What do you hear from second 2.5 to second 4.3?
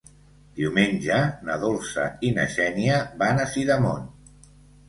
Xènia van a Sidamon.